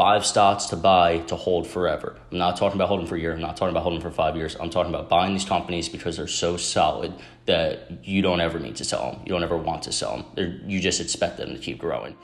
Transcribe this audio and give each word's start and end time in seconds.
five 0.00 0.24
stocks 0.24 0.64
to 0.64 0.76
buy 0.76 1.18
to 1.18 1.36
hold 1.36 1.66
forever. 1.66 2.16
I'm 2.32 2.38
not 2.38 2.56
talking 2.56 2.78
about 2.78 2.88
holding 2.88 3.06
for 3.06 3.16
a 3.16 3.20
year. 3.20 3.34
I'm 3.34 3.40
not 3.40 3.58
talking 3.58 3.74
about 3.74 3.82
holding 3.82 4.00
for 4.00 4.10
five 4.10 4.34
years. 4.34 4.56
I'm 4.58 4.70
talking 4.70 4.88
about 4.88 5.10
buying 5.10 5.34
these 5.34 5.44
companies 5.44 5.90
because 5.90 6.16
they're 6.16 6.26
so 6.26 6.56
solid 6.56 7.12
that 7.44 8.02
you 8.02 8.22
don't 8.22 8.40
ever 8.40 8.58
need 8.58 8.76
to 8.76 8.84
sell 8.84 9.12
them. 9.12 9.20
You 9.26 9.28
don't 9.28 9.42
ever 9.42 9.58
want 9.58 9.82
to 9.82 9.92
sell 9.92 10.16
them. 10.16 10.24
They're, 10.34 10.58
you 10.64 10.80
just 10.80 11.02
expect 11.02 11.36
them 11.36 11.52
to 11.52 11.58
keep 11.58 11.78
growing. 11.78 12.16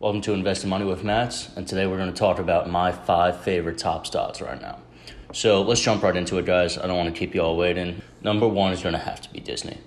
Welcome 0.00 0.20
to 0.20 0.34
Investing 0.34 0.68
Money 0.68 0.84
with 0.84 1.02
Mats, 1.02 1.48
and 1.56 1.66
today 1.66 1.86
we're 1.86 1.96
going 1.96 2.12
to 2.12 2.18
talk 2.18 2.40
about 2.40 2.68
my 2.68 2.92
five 2.92 3.40
favorite 3.40 3.78
top 3.78 4.06
stocks 4.06 4.42
right 4.42 4.60
now. 4.60 4.80
So 5.32 5.62
let's 5.62 5.80
jump 5.80 6.02
right 6.02 6.14
into 6.14 6.36
it, 6.36 6.44
guys. 6.44 6.76
I 6.76 6.86
don't 6.86 6.98
want 6.98 7.08
to 7.08 7.18
keep 7.18 7.34
you 7.34 7.40
all 7.40 7.56
waiting. 7.56 8.02
Number 8.20 8.46
one 8.46 8.74
is 8.74 8.82
going 8.82 8.92
to 8.92 8.98
have 8.98 9.22
to 9.22 9.32
be 9.32 9.40
Disney. 9.40 9.78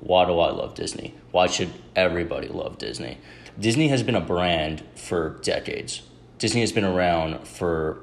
Why 0.00 0.24
do 0.24 0.38
I 0.38 0.50
love 0.50 0.74
Disney? 0.74 1.14
Why 1.30 1.46
should 1.46 1.70
everybody 1.94 2.48
love 2.48 2.78
Disney? 2.78 3.18
Disney 3.58 3.88
has 3.88 4.02
been 4.02 4.14
a 4.14 4.20
brand 4.20 4.82
for 4.94 5.38
decades. 5.42 6.02
Disney 6.38 6.62
has 6.62 6.72
been 6.72 6.84
around 6.84 7.46
for 7.46 8.00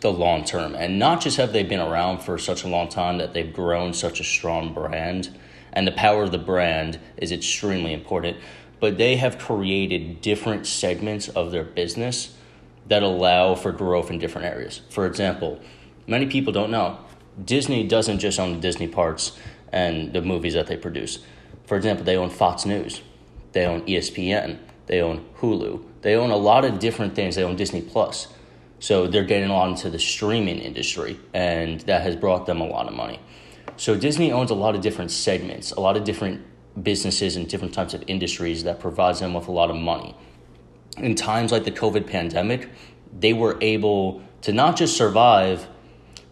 the 0.00 0.12
long 0.12 0.44
term. 0.44 0.74
And 0.74 0.98
not 0.98 1.20
just 1.20 1.36
have 1.36 1.52
they 1.52 1.62
been 1.62 1.80
around 1.80 2.20
for 2.20 2.38
such 2.38 2.64
a 2.64 2.68
long 2.68 2.88
time 2.88 3.18
that 3.18 3.34
they've 3.34 3.52
grown 3.52 3.92
such 3.92 4.20
a 4.20 4.24
strong 4.24 4.72
brand, 4.72 5.36
and 5.72 5.86
the 5.86 5.92
power 5.92 6.22
of 6.22 6.32
the 6.32 6.38
brand 6.38 6.98
is 7.18 7.30
extremely 7.30 7.92
important 7.92 8.38
but 8.80 8.96
they 8.96 9.16
have 9.16 9.38
created 9.38 10.20
different 10.22 10.66
segments 10.66 11.28
of 11.28 11.52
their 11.52 11.64
business 11.64 12.34
that 12.88 13.02
allow 13.02 13.54
for 13.54 13.70
growth 13.70 14.10
in 14.10 14.18
different 14.18 14.46
areas. 14.46 14.80
For 14.88 15.06
example, 15.06 15.60
many 16.06 16.26
people 16.26 16.52
don't 16.52 16.70
know 16.70 16.98
Disney 17.44 17.86
doesn't 17.86 18.18
just 18.18 18.40
own 18.40 18.54
the 18.54 18.60
Disney 18.60 18.88
parks 18.88 19.38
and 19.72 20.12
the 20.12 20.22
movies 20.22 20.54
that 20.54 20.66
they 20.66 20.76
produce. 20.76 21.20
For 21.64 21.76
example, 21.76 22.04
they 22.04 22.16
own 22.16 22.30
Fox 22.30 22.64
News, 22.66 23.02
they 23.52 23.64
own 23.64 23.82
ESPN, 23.82 24.58
they 24.86 25.00
own 25.00 25.24
Hulu, 25.38 25.84
they 26.02 26.14
own 26.14 26.30
a 26.30 26.36
lot 26.36 26.64
of 26.64 26.78
different 26.78 27.14
things. 27.14 27.36
They 27.36 27.44
own 27.44 27.56
Disney 27.56 27.82
Plus. 27.82 28.28
So 28.78 29.06
they're 29.06 29.24
getting 29.24 29.50
on 29.50 29.74
to 29.76 29.90
the 29.90 29.98
streaming 29.98 30.58
industry, 30.58 31.20
and 31.34 31.80
that 31.82 32.02
has 32.02 32.16
brought 32.16 32.46
them 32.46 32.60
a 32.60 32.66
lot 32.66 32.88
of 32.88 32.94
money. 32.94 33.20
So 33.76 33.94
Disney 33.94 34.32
owns 34.32 34.50
a 34.50 34.54
lot 34.54 34.74
of 34.74 34.80
different 34.80 35.10
segments, 35.10 35.72
a 35.72 35.80
lot 35.80 35.96
of 35.96 36.04
different 36.04 36.42
businesses 36.82 37.36
and 37.36 37.46
different 37.46 37.74
types 37.74 37.92
of 37.92 38.02
industries 38.06 38.64
that 38.64 38.80
provides 38.80 39.20
them 39.20 39.34
with 39.34 39.48
a 39.48 39.52
lot 39.52 39.70
of 39.70 39.76
money. 39.76 40.16
In 40.96 41.14
times 41.14 41.52
like 41.52 41.64
the 41.64 41.72
COVID 41.72 42.06
pandemic, 42.06 42.70
they 43.18 43.32
were 43.32 43.58
able 43.60 44.22
to 44.42 44.52
not 44.52 44.76
just 44.76 44.96
survive, 44.96 45.68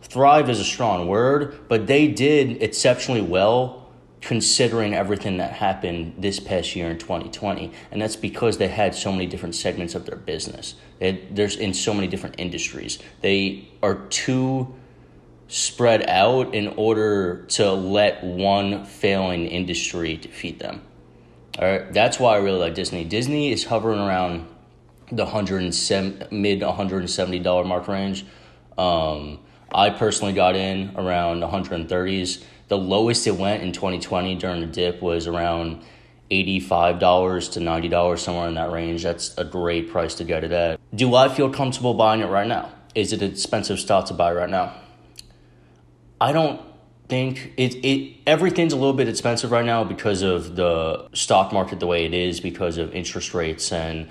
thrive 0.08 0.48
is 0.50 0.60
a 0.60 0.64
strong 0.64 1.06
word, 1.06 1.68
but 1.68 1.86
they 1.86 2.08
did 2.08 2.62
exceptionally 2.62 3.22
well 3.22 3.90
considering 4.20 4.94
everything 4.94 5.36
that 5.36 5.52
happened 5.52 6.14
this 6.18 6.40
past 6.40 6.74
year 6.74 6.90
in 6.90 6.98
2020 6.98 7.72
and 7.92 8.02
that's 8.02 8.16
because 8.16 8.58
they 8.58 8.66
had 8.66 8.92
so 8.92 9.12
many 9.12 9.26
different 9.26 9.54
segments 9.54 9.94
of 9.94 10.06
their 10.06 10.16
business 10.16 10.74
had, 11.00 11.36
there's 11.36 11.54
in 11.54 11.72
so 11.72 11.94
many 11.94 12.08
different 12.08 12.34
industries 12.36 12.98
they 13.20 13.68
are 13.80 13.94
too 14.08 14.74
spread 15.48 16.06
out 16.08 16.54
in 16.54 16.68
order 16.76 17.44
to 17.46 17.72
let 17.72 18.22
one 18.22 18.84
failing 18.84 19.46
industry 19.46 20.16
defeat 20.16 20.58
them. 20.58 20.82
All 21.58 21.64
right, 21.64 21.92
that's 21.92 22.20
why 22.20 22.34
I 22.34 22.36
really 22.36 22.58
like 22.58 22.74
Disney. 22.74 23.04
Disney 23.04 23.50
is 23.50 23.64
hovering 23.64 23.98
around 23.98 24.46
the 25.10 25.24
107 25.24 26.28
mid 26.30 26.62
170 26.62 27.38
dollar 27.40 27.64
mark 27.64 27.88
range. 27.88 28.24
Um, 28.76 29.40
I 29.72 29.90
personally 29.90 30.32
got 30.32 30.56
in 30.56 30.92
around 30.96 31.42
130s. 31.42 32.44
The 32.68 32.78
lowest 32.78 33.26
it 33.26 33.36
went 33.36 33.62
in 33.62 33.72
2020 33.72 34.36
during 34.36 34.60
the 34.60 34.66
dip 34.66 35.00
was 35.02 35.26
around 35.26 35.82
$85 36.30 37.52
to 37.52 37.60
$90 37.60 38.18
somewhere 38.18 38.48
in 38.48 38.54
that 38.54 38.70
range. 38.70 39.02
That's 39.02 39.36
a 39.38 39.44
great 39.44 39.90
price 39.90 40.14
to 40.16 40.24
get 40.24 40.44
it 40.44 40.52
at. 40.52 40.80
Do 40.94 41.14
I 41.14 41.28
feel 41.28 41.50
comfortable 41.50 41.94
buying 41.94 42.20
it 42.20 42.26
right 42.26 42.46
now? 42.46 42.70
Is 42.94 43.12
it 43.12 43.22
an 43.22 43.30
expensive 43.30 43.78
stock 43.78 44.06
to 44.06 44.14
buy 44.14 44.32
right 44.32 44.50
now? 44.50 44.74
I 46.20 46.32
don't 46.32 46.60
think 47.08 47.54
it 47.56 47.74
it 47.84 48.16
everything's 48.26 48.72
a 48.72 48.76
little 48.76 48.92
bit 48.92 49.08
expensive 49.08 49.50
right 49.50 49.64
now 49.64 49.82
because 49.82 50.20
of 50.22 50.56
the 50.56 51.08
stock 51.14 51.52
market 51.52 51.80
the 51.80 51.86
way 51.86 52.04
it 52.04 52.12
is 52.12 52.40
because 52.40 52.76
of 52.76 52.92
interest 52.94 53.32
rates 53.32 53.72
and 53.72 54.08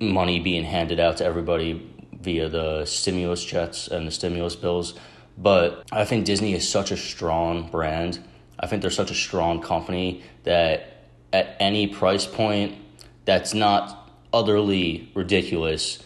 money 0.00 0.40
being 0.40 0.64
handed 0.64 0.98
out 0.98 1.18
to 1.18 1.24
everybody 1.24 1.95
via 2.20 2.48
the 2.48 2.84
stimulus 2.84 3.44
checks 3.44 3.88
and 3.88 4.06
the 4.06 4.10
stimulus 4.10 4.56
bills 4.56 4.94
but 5.38 5.86
I 5.92 6.04
think 6.04 6.24
Disney 6.24 6.54
is 6.54 6.68
such 6.68 6.90
a 6.90 6.96
strong 6.96 7.70
brand 7.70 8.18
I 8.58 8.66
think 8.66 8.82
they're 8.82 8.90
such 8.90 9.10
a 9.10 9.14
strong 9.14 9.60
company 9.60 10.22
that 10.44 11.08
at 11.32 11.56
any 11.60 11.86
price 11.86 12.26
point 12.26 12.76
that's 13.24 13.54
not 13.54 14.10
utterly 14.32 15.10
ridiculous 15.14 16.02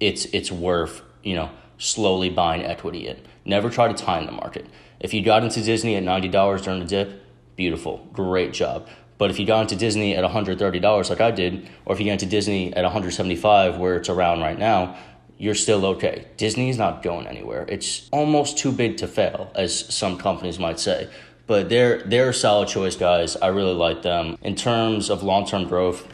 it's 0.00 0.24
it's 0.26 0.50
worth 0.50 1.02
you 1.22 1.34
know 1.34 1.50
slowly 1.78 2.30
buying 2.30 2.64
equity 2.64 3.08
in 3.08 3.18
Never 3.44 3.70
try 3.70 3.88
to 3.88 3.94
time 3.94 4.26
the 4.26 4.32
market. 4.32 4.66
If 5.00 5.12
you 5.12 5.22
got 5.22 5.42
into 5.42 5.62
Disney 5.62 5.96
at 5.96 6.04
$90 6.04 6.62
during 6.62 6.80
the 6.80 6.86
dip, 6.86 7.24
beautiful, 7.56 8.06
great 8.12 8.52
job. 8.52 8.88
But 9.18 9.30
if 9.30 9.38
you 9.38 9.46
got 9.46 9.62
into 9.62 9.76
Disney 9.76 10.16
at 10.16 10.24
$130 10.24 11.10
like 11.10 11.20
I 11.20 11.30
did, 11.30 11.68
or 11.84 11.94
if 11.94 12.00
you 12.00 12.06
got 12.06 12.12
into 12.12 12.26
Disney 12.26 12.72
at 12.74 12.82
175 12.82 13.78
where 13.78 13.96
it's 13.96 14.08
around 14.08 14.40
right 14.40 14.58
now, 14.58 14.96
you're 15.42 15.56
still 15.56 15.84
okay. 15.84 16.24
Disney 16.36 16.70
is 16.70 16.78
not 16.78 17.02
going 17.02 17.26
anywhere. 17.26 17.66
It's 17.68 18.08
almost 18.12 18.58
too 18.58 18.70
big 18.70 18.98
to 18.98 19.08
fail, 19.08 19.50
as 19.56 19.92
some 19.92 20.16
companies 20.16 20.60
might 20.60 20.78
say. 20.78 21.08
But 21.48 21.68
they're 21.68 22.00
they're 22.04 22.28
a 22.28 22.34
solid 22.34 22.68
choice, 22.68 22.94
guys. 22.94 23.34
I 23.34 23.48
really 23.48 23.74
like 23.74 24.02
them. 24.02 24.38
In 24.42 24.54
terms 24.54 25.10
of 25.10 25.24
long 25.24 25.44
term 25.44 25.66
growth, 25.66 26.06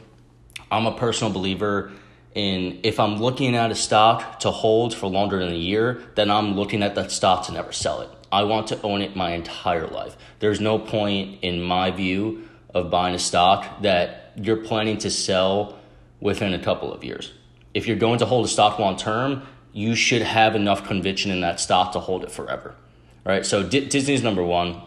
I'm 0.70 0.86
a 0.86 0.96
personal 0.96 1.30
believer 1.30 1.92
in 2.34 2.80
if 2.84 2.98
I'm 2.98 3.16
looking 3.20 3.54
at 3.54 3.70
a 3.70 3.74
stock 3.74 4.40
to 4.40 4.50
hold 4.50 4.94
for 4.94 5.08
longer 5.08 5.38
than 5.38 5.52
a 5.52 5.62
year, 5.72 6.02
then 6.14 6.30
I'm 6.30 6.54
looking 6.54 6.82
at 6.82 6.94
that 6.94 7.12
stock 7.12 7.44
to 7.46 7.52
never 7.52 7.70
sell 7.70 8.00
it. 8.00 8.08
I 8.32 8.44
want 8.44 8.68
to 8.68 8.80
own 8.80 9.02
it 9.02 9.14
my 9.14 9.32
entire 9.32 9.88
life. 9.88 10.16
There's 10.38 10.58
no 10.58 10.78
point, 10.78 11.40
in 11.42 11.60
my 11.60 11.90
view, 11.90 12.48
of 12.72 12.90
buying 12.90 13.14
a 13.14 13.18
stock 13.18 13.82
that 13.82 14.32
you're 14.36 14.64
planning 14.64 14.96
to 14.98 15.10
sell 15.10 15.78
within 16.18 16.54
a 16.54 16.58
couple 16.58 16.94
of 16.94 17.04
years. 17.04 17.30
If 17.74 17.86
you're 17.86 17.96
going 17.96 18.18
to 18.18 18.26
hold 18.26 18.44
a 18.44 18.48
stock 18.48 18.78
long 18.78 18.96
term, 18.96 19.42
you 19.72 19.94
should 19.94 20.22
have 20.22 20.56
enough 20.56 20.86
conviction 20.86 21.30
in 21.30 21.40
that 21.40 21.60
stock 21.60 21.92
to 21.92 22.00
hold 22.00 22.24
it 22.24 22.30
forever. 22.30 22.74
Right? 23.24 23.44
So 23.44 23.62
D- 23.62 23.86
Disney's 23.86 24.22
number 24.22 24.42
one. 24.42 24.82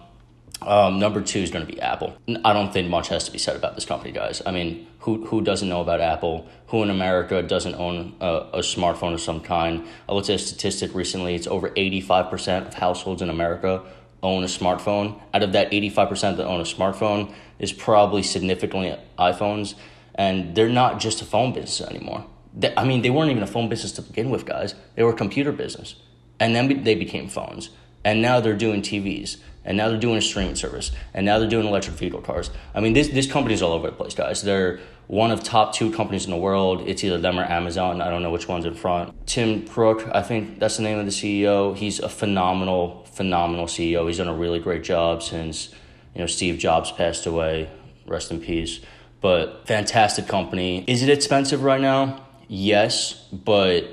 Um, 0.61 0.99
number 0.99 1.21
two 1.21 1.39
is 1.39 1.49
going 1.49 1.65
to 1.65 1.71
be 1.71 1.81
Apple. 1.81 2.15
I 2.45 2.53
don't 2.53 2.71
think 2.71 2.87
much 2.87 3.07
has 3.07 3.23
to 3.23 3.31
be 3.31 3.39
said 3.39 3.55
about 3.55 3.73
this 3.73 3.83
company, 3.85 4.11
guys. 4.11 4.43
I 4.45 4.51
mean, 4.51 4.85
who, 4.99 5.25
who 5.25 5.41
doesn't 5.41 5.67
know 5.67 5.81
about 5.81 6.01
Apple? 6.01 6.47
Who 6.67 6.83
in 6.83 6.91
America 6.91 7.41
doesn't 7.41 7.73
own 7.75 8.15
a, 8.21 8.45
a 8.53 8.59
smartphone 8.59 9.13
of 9.13 9.21
some 9.21 9.39
kind? 9.41 9.87
I 10.07 10.13
looked 10.13 10.29
at 10.29 10.35
a 10.35 10.39
statistic 10.39 10.93
recently. 10.93 11.33
It's 11.33 11.47
over 11.47 11.71
85% 11.71 12.67
of 12.67 12.73
households 12.75 13.23
in 13.23 13.29
America 13.31 13.83
own 14.23 14.43
a 14.43 14.47
smartphone. 14.47 15.19
Out 15.33 15.43
of 15.43 15.53
that 15.53 15.71
85% 15.71 16.37
that 16.37 16.45
own 16.45 16.61
a 16.61 16.63
smartphone 16.63 17.33
is 17.59 17.73
probably 17.73 18.21
significantly 18.21 18.95
iPhones. 19.17 19.75
And 20.13 20.55
they're 20.55 20.69
not 20.69 20.99
just 20.99 21.21
a 21.21 21.25
phone 21.25 21.53
business 21.53 21.81
anymore. 21.89 22.25
They, 22.53 22.73
I 22.75 22.83
mean, 22.83 23.01
they 23.01 23.09
weren't 23.09 23.31
even 23.31 23.43
a 23.43 23.47
phone 23.47 23.69
business 23.69 23.91
to 23.93 24.01
begin 24.01 24.29
with, 24.29 24.45
guys. 24.45 24.75
They 24.95 25.03
were 25.03 25.11
a 25.11 25.15
computer 25.15 25.51
business. 25.51 25.95
And 26.39 26.55
then 26.55 26.83
they 26.83 26.95
became 26.95 27.29
phones. 27.29 27.69
And 28.03 28.21
now 28.21 28.39
they're 28.39 28.57
doing 28.57 28.81
TVs 28.81 29.37
and 29.63 29.77
now 29.77 29.89
they're 29.89 29.99
doing 29.99 30.17
a 30.17 30.21
streaming 30.21 30.55
service, 30.55 30.91
and 31.13 31.25
now 31.25 31.37
they're 31.39 31.49
doing 31.49 31.67
electric 31.67 31.95
vehicle 31.95 32.21
cars. 32.21 32.49
I 32.73 32.79
mean, 32.79 32.93
this 32.93 33.09
this 33.09 33.31
company's 33.31 33.61
all 33.61 33.73
over 33.73 33.87
the 33.89 33.95
place, 33.95 34.13
guys. 34.13 34.41
They're 34.41 34.79
one 35.07 35.31
of 35.31 35.43
top 35.43 35.73
two 35.73 35.91
companies 35.91 36.25
in 36.25 36.31
the 36.31 36.37
world. 36.37 36.87
It's 36.87 37.03
either 37.03 37.17
them 37.17 37.37
or 37.37 37.43
Amazon. 37.43 38.01
I 38.01 38.09
don't 38.09 38.23
know 38.23 38.31
which 38.31 38.47
one's 38.47 38.65
in 38.65 38.73
front. 38.73 39.27
Tim 39.27 39.67
Cook, 39.67 40.09
I 40.13 40.21
think 40.21 40.59
that's 40.59 40.77
the 40.77 40.83
name 40.83 40.97
of 40.97 41.05
the 41.05 41.11
CEO. 41.11 41.75
He's 41.75 41.99
a 41.99 42.09
phenomenal, 42.09 43.05
phenomenal 43.11 43.65
CEO. 43.65 44.07
He's 44.07 44.17
done 44.17 44.27
a 44.27 44.35
really 44.35 44.59
great 44.59 44.83
job 44.83 45.21
since 45.21 45.69
you 46.15 46.21
know 46.21 46.27
Steve 46.27 46.57
Jobs 46.57 46.91
passed 46.91 47.25
away. 47.25 47.69
Rest 48.07 48.31
in 48.31 48.41
peace. 48.41 48.79
But 49.21 49.67
fantastic 49.67 50.27
company. 50.27 50.83
Is 50.87 51.03
it 51.03 51.09
expensive 51.09 51.61
right 51.61 51.79
now? 51.79 52.25
Yes, 52.53 53.13
but 53.31 53.85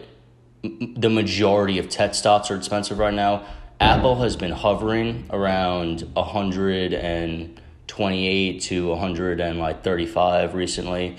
the 0.63 1.09
majority 1.09 1.79
of 1.79 1.89
tech 1.89 2.15
stocks 2.15 2.51
are 2.51 2.57
expensive 2.57 2.99
right 2.99 3.15
now 3.15 3.47
Apple 3.81 4.17
has 4.17 4.35
been 4.35 4.51
hovering 4.51 5.27
around 5.31 6.01
128 6.15 8.61
to 8.63 8.89
135 8.89 10.55
recently. 10.55 11.17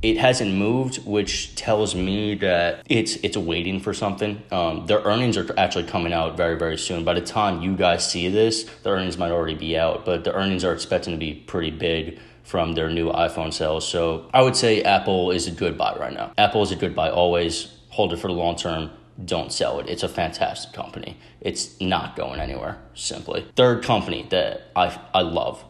It 0.00 0.18
hasn't 0.18 0.54
moved, 0.54 1.04
which 1.04 1.56
tells 1.56 1.96
me 1.96 2.36
that 2.36 2.86
it's 2.88 3.16
it's 3.16 3.36
waiting 3.36 3.80
for 3.80 3.92
something. 3.92 4.40
Um, 4.52 4.86
their 4.86 5.00
earnings 5.00 5.36
are 5.36 5.52
actually 5.58 5.82
coming 5.84 6.12
out 6.12 6.36
very 6.36 6.56
very 6.56 6.78
soon. 6.78 7.02
By 7.04 7.14
the 7.14 7.20
time 7.20 7.62
you 7.62 7.74
guys 7.76 8.08
see 8.08 8.28
this, 8.28 8.62
the 8.84 8.90
earnings 8.90 9.18
might 9.18 9.32
already 9.32 9.56
be 9.56 9.76
out, 9.76 10.04
but 10.04 10.22
the 10.22 10.32
earnings 10.32 10.64
are 10.64 10.72
expecting 10.72 11.12
to 11.12 11.18
be 11.18 11.34
pretty 11.34 11.72
big 11.72 12.20
from 12.42 12.74
their 12.74 12.90
new 12.90 13.10
iPhone 13.10 13.52
sales. 13.52 13.86
So 13.86 14.28
I 14.34 14.42
would 14.42 14.56
say 14.56 14.82
Apple 14.82 15.30
is 15.30 15.46
a 15.46 15.50
good 15.50 15.78
buy 15.78 15.96
right 15.96 16.12
now. 16.12 16.32
Apple 16.36 16.62
is 16.62 16.70
a 16.70 16.76
good 16.76 16.94
buy 16.94 17.10
always. 17.10 17.72
Hold 17.90 18.12
it 18.12 18.18
for 18.18 18.28
the 18.28 18.34
long 18.34 18.56
term 18.56 18.90
don't 19.24 19.52
sell 19.52 19.78
it. 19.78 19.88
It's 19.88 20.02
a 20.02 20.08
fantastic 20.08 20.72
company. 20.72 21.16
It's 21.40 21.80
not 21.80 22.16
going 22.16 22.40
anywhere, 22.40 22.78
simply. 22.94 23.46
Third 23.56 23.84
company 23.84 24.26
that 24.30 24.70
I, 24.74 24.98
I 25.12 25.22
love 25.22 25.62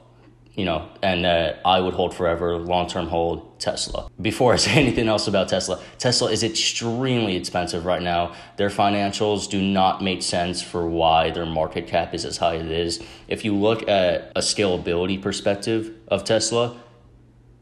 you 0.54 0.66
know, 0.66 0.88
and 1.02 1.24
that 1.24 1.60
I 1.64 1.80
would 1.80 1.94
hold 1.94 2.14
forever, 2.14 2.58
long 2.58 2.86
term 2.86 3.06
hold 3.06 3.58
Tesla. 3.58 4.10
Before 4.20 4.52
I 4.52 4.56
say 4.56 4.72
anything 4.82 5.08
else 5.08 5.26
about 5.26 5.48
Tesla, 5.48 5.82
Tesla 5.98 6.30
is 6.30 6.42
extremely 6.42 7.36
expensive 7.36 7.86
right 7.86 8.02
now. 8.02 8.34
Their 8.56 8.68
financials 8.68 9.48
do 9.48 9.62
not 9.62 10.02
make 10.02 10.22
sense 10.22 10.62
for 10.62 10.86
why 10.86 11.30
their 11.30 11.46
market 11.46 11.86
cap 11.86 12.12
is 12.12 12.24
as 12.24 12.36
high 12.36 12.56
as 12.56 12.66
it 12.66 12.70
is. 12.70 13.02
If 13.28 13.44
you 13.44 13.54
look 13.54 13.88
at 13.88 14.32
a 14.36 14.40
scalability 14.40 15.20
perspective 15.20 15.94
of 16.08 16.24
Tesla, 16.24 16.76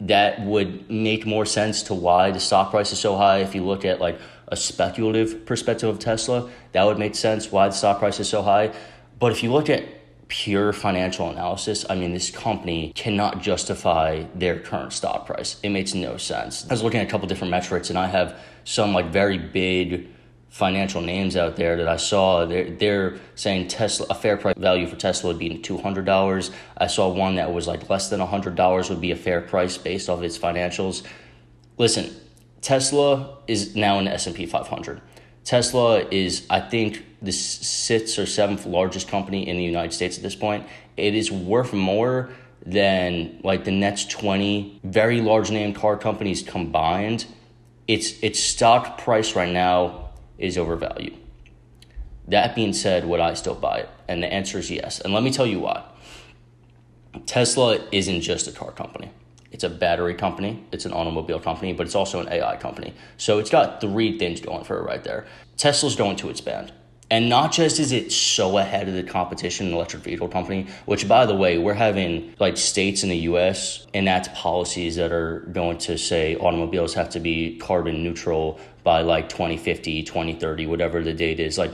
that 0.01 0.41
would 0.41 0.91
make 0.91 1.27
more 1.27 1.45
sense 1.45 1.83
to 1.85 1.95
why 1.95 2.31
the 2.31 2.41
stock 2.41 2.71
price 2.71 2.91
is 2.91 2.99
so 2.99 3.17
high. 3.17 3.39
If 3.39 3.55
you 3.55 3.65
look 3.65 3.85
at 3.85 4.01
like 4.01 4.19
a 4.49 4.57
speculative 4.57 5.47
perspective 5.47 5.89
of 5.89 5.99
Tesla, 5.99 6.51
that 6.73 6.85
would 6.85 6.99
make 6.99 7.15
sense 7.15 7.53
why 7.53 7.69
the 7.69 7.75
stock 7.75 8.01
price 8.01 8.19
is 8.19 8.29
so 8.29 8.43
high. 8.43 8.73
But 9.19 9.31
if 9.31 9.43
you 9.43 9.53
look 9.53 9.69
at 9.69 9.85
pure 10.31 10.73
financial 10.73 11.29
analysis, 11.29 11.85
I 11.91 11.97
mean, 11.97 12.15
this 12.15 12.31
company 12.31 12.93
cannot 12.95 13.43
justify 13.43 14.25
their 14.35 14.59
current 14.59 14.93
stock 14.93 15.27
price. 15.27 15.61
It 15.63 15.71
makes 15.71 15.93
no 15.93 16.17
sense. 16.17 16.65
I 16.71 16.73
was 16.73 16.83
looking 16.83 17.01
at 17.01 17.07
a 17.07 17.11
couple 17.11 17.29
different 17.29 17.51
metrics, 17.51 17.91
and 17.91 17.99
I 17.99 18.07
have 18.07 18.41
some 18.65 18.95
like 18.95 19.07
very 19.07 19.37
big 19.37 20.09
financial 20.49 21.01
names 21.01 21.37
out 21.37 21.57
there 21.57 21.77
that 21.77 21.89
I 21.89 21.97
saw. 21.97 22.47
They're, 22.47 22.71
they're 22.71 23.19
saying 23.35 23.69
Tesla, 23.69 24.07
a 24.09 24.15
fair 24.15 24.37
price 24.37 24.57
value 24.57 24.87
for 24.87 24.97
Tesla 24.97 25.29
would 25.29 25.39
be 25.39 25.59
$200. 25.59 26.51
I 26.77 26.87
saw 26.87 27.09
one 27.09 27.35
that 27.35 27.53
was 27.53 27.67
like 27.67 27.91
less 27.91 28.09
than 28.09 28.21
$100 28.21 28.91
would 28.91 29.01
be 29.01 29.11
a 29.11 29.17
fair 29.17 29.41
price 29.41 29.77
based 29.77 30.09
off 30.09 30.23
its 30.23 30.39
financials. 30.39 31.05
Listen, 31.77 32.15
Tesla 32.61 33.39
is 33.49 33.75
now 33.75 33.99
in 33.99 34.05
the 34.05 34.13
S&P 34.13 34.47
500. 34.47 35.01
Tesla 35.45 36.07
is, 36.11 36.47
I 36.51 36.61
think, 36.61 37.05
the 37.23 37.33
sixth 37.33 38.19
or 38.19 38.27
seventh 38.27 38.67
largest 38.67 39.09
company 39.09 39.49
in 39.49 39.57
the 39.57 39.65
United 39.65 39.93
States 39.93 40.17
at 40.17 40.23
this 40.23 40.35
point. 40.35 40.67
It 40.97 41.15
is 41.15 41.31
worth 41.31 41.73
more 41.73 42.31
than 42.65 43.41
like 43.43 43.65
the 43.65 43.73
next 43.73 44.11
20 44.11 44.81
very 44.85 45.21
large 45.21 45.51
name 45.51 45.75
car 45.75 45.97
companies 45.97 46.43
combined. 46.43 47.27
Its 47.89 48.21
its 48.23 48.39
stock 48.39 48.99
price 48.99 49.35
right 49.35 49.53
now 49.53 50.11
is 50.39 50.57
overvalued. 50.57 51.17
That 52.29 52.55
being 52.55 52.73
said, 52.73 53.07
would 53.07 53.21
I 53.21 53.35
still 53.35 53.55
buy 53.55 53.81
it? 53.81 53.89
And 54.09 54.23
the 54.23 54.33
answer 54.33 54.59
is 54.59 54.71
yes. 54.71 55.01
And 55.01 55.13
let 55.13 55.23
me 55.23 55.33
tell 55.33 55.47
you 55.47 55.61
why. 55.61 55.85
Tesla 57.27 57.81
isn't 57.91 58.21
just 58.21 58.47
a 58.47 58.53
car 58.53 58.71
company. 58.71 59.11
It's 59.53 59.65
a 59.65 59.71
battery 59.71 60.15
company, 60.15 60.65
it's 60.73 60.85
an 60.85 60.93
automobile 60.93 61.41
company, 61.41 61.73
but 61.73 61.87
it's 61.87 61.97
also 61.97 62.21
an 62.21 62.29
AI 62.29 62.57
company. 62.57 62.95
So 63.17 63.39
it's 63.39 63.51
got 63.51 63.81
three 63.81 64.19
things 64.19 64.41
going 64.41 64.65
for 64.65 64.79
it 64.79 64.83
right 64.83 65.03
there. 65.03 65.27
Tesla's 65.57 65.97
going 65.97 66.17
to 66.17 66.31
expand. 66.31 66.73
And 67.13 67.29
not 67.29 67.51
just 67.51 67.81
is 67.81 67.91
it 67.91 68.13
so 68.13 68.59
ahead 68.59 68.89
of 68.89 68.95
the 68.95 69.03
competition 69.03 69.67
in 69.67 69.75
electric 69.75 70.05
vehicle 70.05 70.29
company, 70.29 70.69
which 70.87 71.09
by 71.09 71.27
the 71.27 71.35
way, 71.35 71.59
we're 71.59 71.75
having 71.75 72.33
like 72.39 72.57
states 72.57 73.03
in 73.03 73.09
the 73.09 73.17
US 73.31 73.87
enact 73.93 74.33
policies 74.33 74.95
that 74.95 75.11
are 75.11 75.41
going 75.53 75.79
to 75.79 75.99
say 75.99 76.37
automobiles 76.37 76.95
have 76.95 77.11
to 77.11 77.21
be 77.21 77.59
carbon 77.59 78.05
neutral 78.05 78.61
by 78.85 79.03
like 79.03 79.29
2050, 79.29 80.05
2030, 80.05 80.67
whatever 80.67 81.03
the 81.03 81.13
date 81.13 81.41
is. 81.41 81.59
Like 81.59 81.73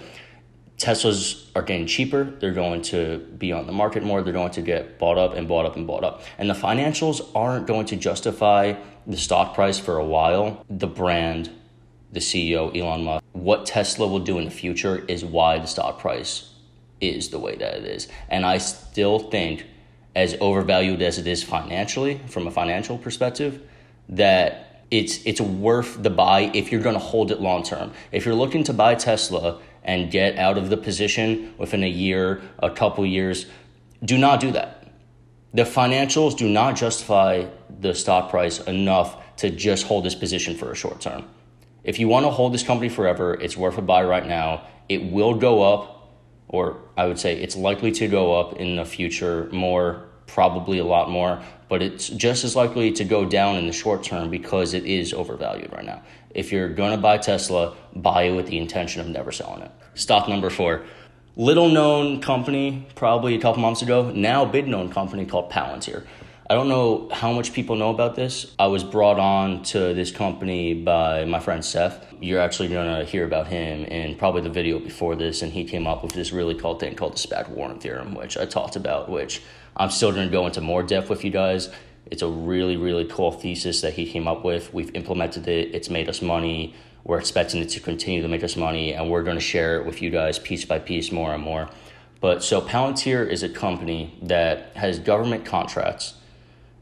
Teslas 0.78 1.46
are 1.54 1.62
getting 1.62 1.86
cheaper. 1.86 2.24
They're 2.24 2.52
going 2.52 2.82
to 2.82 3.18
be 3.38 3.52
on 3.52 3.66
the 3.66 3.72
market 3.72 4.02
more. 4.02 4.22
They're 4.22 4.32
going 4.32 4.52
to 4.52 4.62
get 4.62 4.98
bought 4.98 5.16
up 5.16 5.34
and 5.34 5.48
bought 5.48 5.64
up 5.64 5.76
and 5.76 5.86
bought 5.86 6.04
up. 6.04 6.22
And 6.38 6.50
the 6.50 6.54
financials 6.54 7.26
aren't 7.34 7.66
going 7.66 7.86
to 7.86 7.96
justify 7.96 8.74
the 9.06 9.16
stock 9.16 9.54
price 9.54 9.78
for 9.78 9.96
a 9.96 10.04
while. 10.04 10.64
The 10.68 10.86
brand, 10.86 11.50
the 12.12 12.20
CEO, 12.20 12.76
Elon 12.76 13.04
Musk, 13.04 13.24
what 13.32 13.64
Tesla 13.64 14.06
will 14.06 14.20
do 14.20 14.38
in 14.38 14.44
the 14.44 14.50
future 14.50 15.04
is 15.08 15.24
why 15.24 15.58
the 15.58 15.66
stock 15.66 15.98
price 15.98 16.52
is 17.00 17.30
the 17.30 17.38
way 17.38 17.56
that 17.56 17.74
it 17.74 17.84
is. 17.84 18.08
And 18.28 18.44
I 18.44 18.58
still 18.58 19.18
think, 19.18 19.64
as 20.14 20.36
overvalued 20.40 21.00
as 21.00 21.18
it 21.18 21.26
is 21.26 21.42
financially, 21.42 22.20
from 22.26 22.46
a 22.46 22.50
financial 22.50 22.98
perspective, 22.98 23.62
that 24.08 24.65
it's 24.90 25.24
it's 25.24 25.40
worth 25.40 26.02
the 26.02 26.10
buy 26.10 26.50
if 26.54 26.70
you're 26.70 26.82
going 26.82 26.94
to 26.94 27.00
hold 27.00 27.30
it 27.30 27.40
long 27.40 27.62
term. 27.62 27.92
If 28.12 28.24
you're 28.24 28.34
looking 28.34 28.64
to 28.64 28.72
buy 28.72 28.94
Tesla 28.94 29.60
and 29.82 30.10
get 30.10 30.36
out 30.38 30.58
of 30.58 30.70
the 30.70 30.76
position 30.76 31.54
within 31.58 31.82
a 31.82 31.88
year, 31.88 32.42
a 32.58 32.70
couple 32.70 33.04
years, 33.06 33.46
do 34.04 34.18
not 34.18 34.40
do 34.40 34.50
that. 34.52 34.92
The 35.54 35.62
financials 35.62 36.36
do 36.36 36.48
not 36.48 36.76
justify 36.76 37.46
the 37.80 37.94
stock 37.94 38.30
price 38.30 38.60
enough 38.60 39.36
to 39.36 39.50
just 39.50 39.86
hold 39.86 40.04
this 40.04 40.14
position 40.14 40.56
for 40.56 40.70
a 40.70 40.74
short 40.74 41.00
term. 41.00 41.24
If 41.84 41.98
you 41.98 42.08
want 42.08 42.26
to 42.26 42.30
hold 42.30 42.52
this 42.52 42.62
company 42.62 42.88
forever, 42.88 43.34
it's 43.34 43.56
worth 43.56 43.78
a 43.78 43.82
buy 43.82 44.02
right 44.02 44.26
now. 44.26 44.66
It 44.88 45.04
will 45.04 45.34
go 45.34 45.62
up, 45.62 46.12
or 46.48 46.78
I 46.96 47.06
would 47.06 47.18
say 47.18 47.40
it's 47.40 47.56
likely 47.56 47.92
to 47.92 48.08
go 48.08 48.38
up 48.38 48.54
in 48.54 48.76
the 48.76 48.84
future 48.84 49.48
more, 49.52 50.04
probably 50.26 50.78
a 50.78 50.84
lot 50.84 51.10
more, 51.10 51.42
but 51.68 51.82
it's 51.82 52.08
just 52.08 52.44
as 52.44 52.54
likely 52.54 52.92
to 52.92 53.04
go 53.04 53.24
down 53.24 53.56
in 53.56 53.66
the 53.66 53.72
short 53.72 54.02
term 54.02 54.30
because 54.30 54.74
it 54.74 54.84
is 54.84 55.12
overvalued 55.12 55.72
right 55.72 55.84
now. 55.84 56.02
If 56.30 56.52
you're 56.52 56.68
going 56.68 56.92
to 56.92 56.98
buy 56.98 57.18
Tesla, 57.18 57.74
buy 57.94 58.24
it 58.24 58.32
with 58.32 58.46
the 58.46 58.58
intention 58.58 59.00
of 59.00 59.08
never 59.08 59.32
selling 59.32 59.62
it. 59.62 59.70
Stock 59.94 60.28
number 60.28 60.50
four. 60.50 60.84
Little 61.38 61.68
known 61.68 62.20
company, 62.20 62.86
probably 62.94 63.34
a 63.34 63.40
couple 63.40 63.60
months 63.60 63.82
ago, 63.82 64.10
now 64.10 64.44
big 64.44 64.66
known 64.66 64.90
company 64.90 65.26
called 65.26 65.50
Palantir. 65.50 66.04
I 66.48 66.54
don't 66.54 66.68
know 66.68 67.08
how 67.10 67.32
much 67.32 67.52
people 67.52 67.74
know 67.74 67.90
about 67.90 68.14
this. 68.14 68.54
I 68.56 68.68
was 68.68 68.84
brought 68.84 69.18
on 69.18 69.64
to 69.64 69.94
this 69.94 70.12
company 70.12 70.74
by 70.74 71.24
my 71.24 71.40
friend 71.40 71.64
Seth. 71.64 72.14
You're 72.20 72.38
actually 72.38 72.68
going 72.68 73.00
to 73.00 73.04
hear 73.04 73.24
about 73.24 73.48
him 73.48 73.84
in 73.86 74.14
probably 74.14 74.42
the 74.42 74.50
video 74.50 74.78
before 74.78 75.16
this, 75.16 75.42
and 75.42 75.52
he 75.52 75.64
came 75.64 75.88
up 75.88 76.04
with 76.04 76.12
this 76.12 76.30
really 76.30 76.54
cool 76.54 76.78
thing 76.78 76.94
called 76.94 77.14
the 77.14 77.28
SPAC 77.28 77.48
Warren 77.48 77.80
Theorem, 77.80 78.14
which 78.14 78.38
I 78.38 78.46
talked 78.46 78.76
about, 78.76 79.08
which 79.08 79.42
I'm 79.76 79.90
still 79.90 80.12
going 80.12 80.28
to 80.28 80.32
go 80.32 80.46
into 80.46 80.60
more 80.60 80.84
depth 80.84 81.10
with 81.10 81.24
you 81.24 81.32
guys. 81.32 81.68
It's 82.12 82.22
a 82.22 82.28
really, 82.28 82.76
really 82.76 83.06
cool 83.06 83.32
thesis 83.32 83.80
that 83.80 83.94
he 83.94 84.08
came 84.08 84.28
up 84.28 84.44
with. 84.44 84.72
We've 84.72 84.94
implemented 84.94 85.48
it, 85.48 85.74
it's 85.74 85.90
made 85.90 86.08
us 86.08 86.22
money. 86.22 86.76
We're 87.02 87.18
expecting 87.18 87.60
it 87.60 87.70
to 87.70 87.80
continue 87.80 88.22
to 88.22 88.28
make 88.28 88.44
us 88.44 88.54
money, 88.54 88.92
and 88.92 89.10
we're 89.10 89.24
going 89.24 89.36
to 89.36 89.42
share 89.42 89.80
it 89.80 89.86
with 89.86 90.00
you 90.00 90.10
guys 90.10 90.38
piece 90.38 90.64
by 90.64 90.78
piece 90.78 91.10
more 91.10 91.34
and 91.34 91.42
more. 91.42 91.68
But 92.20 92.44
so 92.44 92.60
Palantir 92.60 93.28
is 93.28 93.42
a 93.42 93.48
company 93.48 94.16
that 94.22 94.76
has 94.76 95.00
government 95.00 95.44
contracts 95.44 96.14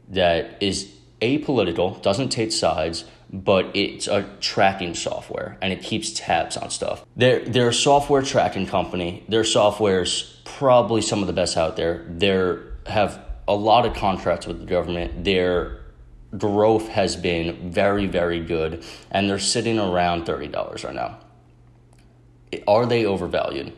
that 0.09 0.61
is 0.61 0.91
apolitical, 1.21 2.01
doesn't 2.01 2.29
take 2.29 2.51
sides, 2.51 3.05
but 3.31 3.75
it's 3.75 4.07
a 4.07 4.23
tracking 4.39 4.93
software 4.93 5.57
and 5.61 5.73
it 5.73 5.81
keeps 5.81 6.11
tabs 6.11 6.57
on 6.57 6.69
stuff. 6.69 7.05
They're, 7.15 7.39
they're 7.39 7.69
a 7.69 7.73
software 7.73 8.21
tracking 8.21 8.67
company. 8.67 9.23
Their 9.27 9.43
software 9.43 10.03
is 10.03 10.39
probably 10.45 11.01
some 11.01 11.21
of 11.21 11.27
the 11.27 11.33
best 11.33 11.57
out 11.57 11.75
there. 11.75 12.05
They 12.07 12.57
have 12.87 13.19
a 13.47 13.55
lot 13.55 13.85
of 13.85 13.93
contracts 13.93 14.45
with 14.47 14.59
the 14.59 14.65
government. 14.65 15.23
Their 15.23 15.81
growth 16.37 16.87
has 16.89 17.15
been 17.15 17.71
very, 17.71 18.07
very 18.07 18.39
good, 18.39 18.83
and 19.11 19.29
they're 19.29 19.39
sitting 19.39 19.79
around 19.79 20.25
$30 20.25 20.83
right 20.83 20.95
now. 20.95 21.19
Are 22.67 22.85
they 22.85 23.05
overvalued? 23.05 23.73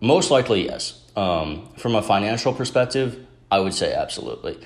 Most 0.00 0.30
likely, 0.30 0.66
yes. 0.66 1.04
Um, 1.16 1.68
from 1.76 1.94
a 1.94 2.02
financial 2.02 2.52
perspective, 2.52 3.26
I 3.50 3.60
would 3.60 3.74
say 3.74 3.92
absolutely. 3.92 4.58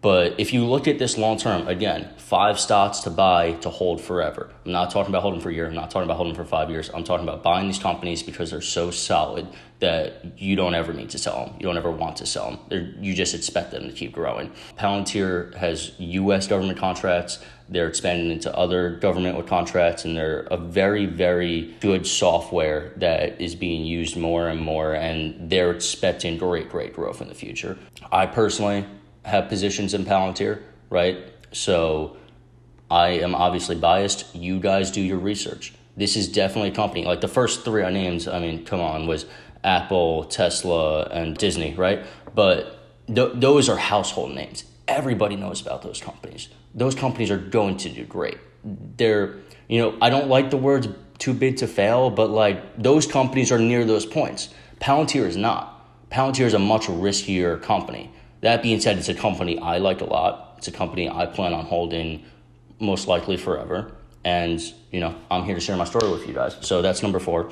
But 0.00 0.38
if 0.38 0.52
you 0.52 0.64
look 0.64 0.86
at 0.86 0.98
this 0.98 1.18
long 1.18 1.38
term, 1.38 1.66
again, 1.66 2.08
five 2.18 2.60
stocks 2.60 3.00
to 3.00 3.10
buy 3.10 3.52
to 3.54 3.70
hold 3.70 4.00
forever. 4.00 4.50
I'm 4.64 4.72
not 4.72 4.90
talking 4.90 5.10
about 5.10 5.22
holding 5.22 5.40
for 5.40 5.50
a 5.50 5.54
year. 5.54 5.66
I'm 5.66 5.74
not 5.74 5.90
talking 5.90 6.04
about 6.04 6.18
holding 6.18 6.36
for 6.36 6.44
five 6.44 6.70
years. 6.70 6.88
I'm 6.94 7.02
talking 7.02 7.26
about 7.26 7.42
buying 7.42 7.66
these 7.66 7.80
companies 7.80 8.22
because 8.22 8.50
they're 8.50 8.60
so 8.60 8.90
solid 8.92 9.48
that 9.80 10.38
you 10.38 10.56
don't 10.56 10.74
ever 10.74 10.92
need 10.92 11.10
to 11.10 11.18
sell 11.18 11.46
them. 11.46 11.54
You 11.58 11.66
don't 11.66 11.76
ever 11.76 11.90
want 11.90 12.16
to 12.18 12.26
sell 12.26 12.50
them. 12.50 12.60
They're, 12.68 12.92
you 13.00 13.14
just 13.14 13.34
expect 13.34 13.70
them 13.70 13.88
to 13.88 13.92
keep 13.92 14.12
growing. 14.12 14.52
Palantir 14.76 15.54
has 15.54 15.92
U.S. 15.98 16.46
government 16.46 16.78
contracts. 16.78 17.38
They're 17.68 17.88
expanding 17.88 18.30
into 18.30 18.54
other 18.56 18.96
government 18.96 19.36
with 19.36 19.46
contracts, 19.46 20.04
and 20.04 20.16
they're 20.16 20.46
a 20.50 20.56
very, 20.56 21.06
very 21.06 21.74
good 21.80 22.06
software 22.06 22.92
that 22.96 23.40
is 23.40 23.54
being 23.54 23.84
used 23.84 24.16
more 24.16 24.48
and 24.48 24.60
more, 24.60 24.94
and 24.94 25.50
they're 25.50 25.70
expecting 25.70 26.38
great, 26.38 26.70
great 26.70 26.94
growth 26.94 27.20
in 27.20 27.28
the 27.28 27.34
future. 27.34 27.78
I 28.10 28.26
personally 28.26 28.86
have 29.28 29.48
positions 29.48 29.94
in 29.94 30.04
Palantir, 30.04 30.62
right? 30.90 31.32
So 31.52 32.16
I 32.90 33.08
am 33.08 33.34
obviously 33.34 33.76
biased. 33.76 34.34
You 34.34 34.60
guys 34.60 34.90
do 34.90 35.00
your 35.00 35.18
research. 35.18 35.74
This 35.96 36.16
is 36.16 36.28
definitely 36.28 36.70
a 36.70 36.74
company. 36.74 37.04
Like 37.04 37.20
the 37.20 37.28
first 37.28 37.64
three 37.64 37.82
I 37.82 37.90
named, 37.90 38.28
I 38.28 38.38
mean, 38.38 38.64
come 38.64 38.80
on, 38.80 39.06
was 39.06 39.26
Apple, 39.64 40.24
Tesla, 40.24 41.04
and 41.04 41.36
Disney, 41.36 41.74
right? 41.74 42.06
But 42.34 42.78
th- 43.06 43.32
those 43.34 43.68
are 43.68 43.76
household 43.76 44.34
names. 44.34 44.64
Everybody 44.86 45.36
knows 45.36 45.60
about 45.60 45.82
those 45.82 46.00
companies. 46.00 46.48
Those 46.74 46.94
companies 46.94 47.30
are 47.30 47.38
going 47.38 47.76
to 47.78 47.88
do 47.88 48.04
great. 48.04 48.38
They're, 48.64 49.36
you 49.68 49.80
know, 49.80 49.98
I 50.00 50.08
don't 50.10 50.28
like 50.28 50.50
the 50.50 50.56
words 50.56 50.88
too 51.18 51.34
big 51.34 51.56
to 51.58 51.66
fail, 51.66 52.10
but 52.10 52.30
like 52.30 52.80
those 52.80 53.06
companies 53.06 53.50
are 53.52 53.58
near 53.58 53.84
those 53.84 54.06
points. 54.06 54.48
Palantir 54.80 55.26
is 55.26 55.36
not. 55.36 55.74
Palantir 56.10 56.46
is 56.46 56.54
a 56.54 56.58
much 56.58 56.86
riskier 56.86 57.60
company. 57.60 58.10
That 58.40 58.62
being 58.62 58.80
said, 58.80 58.98
it's 58.98 59.08
a 59.08 59.14
company 59.14 59.58
I 59.58 59.78
like 59.78 60.00
a 60.00 60.04
lot. 60.04 60.54
It's 60.58 60.68
a 60.68 60.72
company 60.72 61.08
I 61.08 61.26
plan 61.26 61.52
on 61.52 61.64
holding 61.64 62.24
most 62.80 63.08
likely 63.08 63.36
forever. 63.36 63.92
And, 64.24 64.60
you 64.90 65.00
know, 65.00 65.16
I'm 65.30 65.44
here 65.44 65.54
to 65.54 65.60
share 65.60 65.76
my 65.76 65.84
story 65.84 66.10
with 66.10 66.26
you 66.26 66.34
guys. 66.34 66.56
So 66.60 66.82
that's 66.82 67.02
number 67.02 67.18
four. 67.18 67.50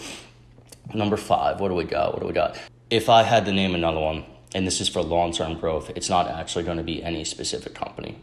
Number 0.95 1.17
five, 1.17 1.61
what 1.61 1.69
do 1.69 1.75
we 1.75 1.85
got? 1.85 2.13
What 2.13 2.21
do 2.21 2.27
we 2.27 2.33
got? 2.33 2.59
If 2.91 3.09
I 3.09 3.23
had 3.23 3.45
to 3.47 3.53
name 3.53 3.75
another 3.75 4.01
one, 4.01 4.25
and 4.55 4.67
this 4.67 4.81
is 4.81 4.89
for 4.89 5.03
long 5.03 5.33
term 5.33 5.59
growth. 5.59 5.91
It's 5.95 6.09
not 6.09 6.29
actually 6.29 6.65
going 6.65 6.79
to 6.79 6.83
be 6.83 7.03
any 7.03 7.25
specific 7.25 7.75
company. 7.75 8.17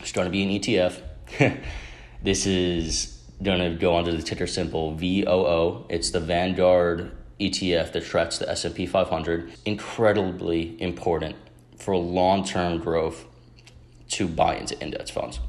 It's 0.00 0.12
going 0.12 0.26
to 0.26 0.30
be 0.30 0.42
an 0.42 0.48
ETF. 0.48 1.60
this 2.22 2.46
is 2.46 3.22
going 3.42 3.58
to 3.58 3.78
go 3.78 3.96
under 3.96 4.12
the 4.12 4.22
ticker 4.22 4.46
symbol 4.46 4.94
VOO. 4.94 5.84
It's 5.90 6.10
the 6.10 6.20
Vanguard 6.20 7.12
ETF 7.38 7.92
that 7.92 8.04
tracks 8.04 8.38
the 8.38 8.48
S&P 8.48 8.86
500. 8.86 9.52
Incredibly 9.66 10.80
important 10.80 11.36
for 11.82 11.96
long-term 11.96 12.78
growth 12.78 13.24
to 14.08 14.28
buy 14.28 14.56
into 14.56 14.80
index 14.80 15.10
funds. 15.10 15.40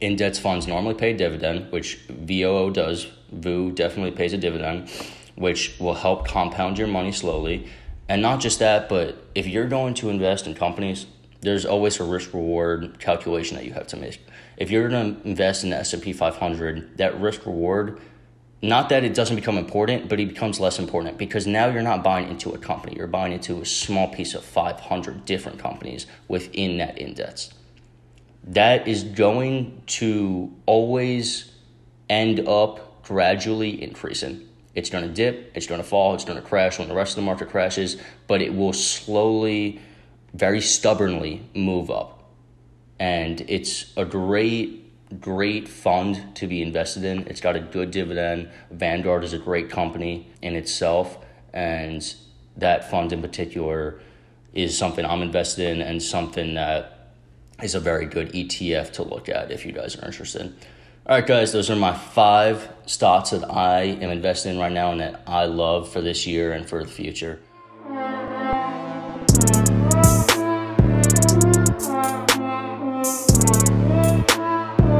Index 0.00 0.38
funds 0.38 0.66
normally 0.66 0.94
pay 0.94 1.12
dividend, 1.12 1.70
which 1.72 1.96
VOO 2.08 2.70
does. 2.70 3.06
VOO 3.30 3.72
definitely 3.72 4.12
pays 4.12 4.32
a 4.32 4.38
dividend, 4.38 4.90
which 5.34 5.76
will 5.78 5.94
help 5.94 6.26
compound 6.26 6.78
your 6.78 6.88
money 6.88 7.12
slowly. 7.12 7.68
And 8.08 8.22
not 8.22 8.40
just 8.40 8.58
that, 8.60 8.88
but 8.88 9.24
if 9.34 9.46
you're 9.46 9.68
going 9.68 9.94
to 9.94 10.10
invest 10.10 10.46
in 10.46 10.54
companies, 10.54 11.06
there's 11.40 11.66
always 11.66 12.00
a 12.00 12.04
risk 12.04 12.32
reward 12.32 12.98
calculation 12.98 13.56
that 13.56 13.64
you 13.64 13.72
have 13.72 13.86
to 13.88 13.96
make. 13.96 14.20
If 14.56 14.70
you're 14.70 14.88
going 14.88 15.16
to 15.16 15.28
invest 15.28 15.64
in 15.64 15.70
the 15.70 15.76
S&P 15.76 16.12
500, 16.12 16.96
that 16.98 17.20
risk 17.20 17.44
reward 17.44 18.00
not 18.62 18.88
that 18.88 19.04
it 19.04 19.14
doesn't 19.14 19.36
become 19.36 19.58
important, 19.58 20.08
but 20.08 20.18
it 20.18 20.28
becomes 20.28 20.58
less 20.58 20.78
important 20.78 21.18
because 21.18 21.46
now 21.46 21.66
you're 21.68 21.82
not 21.82 22.02
buying 22.02 22.28
into 22.28 22.52
a 22.52 22.58
company. 22.58 22.96
You're 22.96 23.06
buying 23.06 23.32
into 23.32 23.60
a 23.60 23.66
small 23.66 24.08
piece 24.08 24.34
of 24.34 24.44
500 24.44 25.26
different 25.26 25.58
companies 25.58 26.06
within 26.26 26.78
that 26.78 26.98
index. 26.98 27.50
That 28.44 28.88
is 28.88 29.04
going 29.04 29.82
to 29.86 30.52
always 30.64 31.50
end 32.08 32.48
up 32.48 33.02
gradually 33.02 33.82
increasing. 33.82 34.48
It's 34.74 34.90
going 34.90 35.04
to 35.04 35.12
dip, 35.12 35.52
it's 35.54 35.66
going 35.66 35.80
to 35.80 35.86
fall, 35.86 36.14
it's 36.14 36.24
going 36.24 36.40
to 36.40 36.46
crash 36.46 36.78
when 36.78 36.88
the 36.88 36.94
rest 36.94 37.12
of 37.12 37.16
the 37.16 37.22
market 37.22 37.50
crashes, 37.50 37.96
but 38.26 38.42
it 38.42 38.54
will 38.54 38.72
slowly, 38.72 39.80
very 40.34 40.60
stubbornly 40.60 41.42
move 41.54 41.90
up. 41.90 42.30
And 42.98 43.42
it's 43.48 43.92
a 43.96 44.04
great 44.04 44.85
great 45.20 45.68
fund 45.68 46.34
to 46.36 46.46
be 46.46 46.62
invested 46.62 47.04
in. 47.04 47.26
It's 47.26 47.40
got 47.40 47.56
a 47.56 47.60
good 47.60 47.90
dividend. 47.90 48.50
Vanguard 48.70 49.24
is 49.24 49.32
a 49.32 49.38
great 49.38 49.70
company 49.70 50.28
in 50.42 50.56
itself, 50.56 51.18
and 51.52 52.14
that 52.56 52.90
fund 52.90 53.12
in 53.12 53.22
particular 53.22 54.00
is 54.52 54.76
something 54.76 55.04
I'm 55.04 55.22
invested 55.22 55.68
in 55.68 55.82
and 55.82 56.02
something 56.02 56.54
that 56.54 57.12
is 57.62 57.74
a 57.74 57.80
very 57.80 58.06
good 58.06 58.32
ETF 58.32 58.92
to 58.92 59.02
look 59.02 59.28
at 59.28 59.50
if 59.50 59.64
you 59.64 59.72
guys 59.72 59.96
are 59.96 60.06
interested. 60.06 60.54
All 61.06 61.16
right, 61.16 61.26
guys, 61.26 61.52
those 61.52 61.70
are 61.70 61.76
my 61.76 61.96
five 61.96 62.68
stocks 62.86 63.30
that 63.30 63.48
I 63.48 63.82
am 63.82 64.10
invested 64.10 64.50
in 64.50 64.58
right 64.58 64.72
now 64.72 64.90
and 64.90 65.00
that 65.00 65.22
I 65.26 65.44
love 65.44 65.88
for 65.88 66.00
this 66.00 66.26
year 66.26 66.52
and 66.52 66.68
for 66.68 66.82
the 66.82 66.90
future. 66.90 67.38